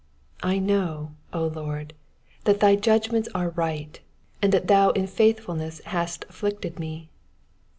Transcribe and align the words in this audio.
75 0.41 0.51
I 0.51 0.57
know, 0.65 1.11
O 1.31 1.45
Lord, 1.45 1.93
that 2.45 2.59
thy 2.59 2.75
judgments 2.75 3.29
are 3.35 3.51
right, 3.51 3.99
and 4.41 4.51
tAat 4.51 4.65
thou 4.65 4.89
in 4.89 5.05
faithfulness 5.05 5.79
hast 5.85 6.25
afflicted 6.27 6.79
me. 6.79 7.11